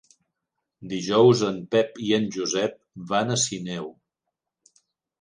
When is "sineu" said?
3.47-3.91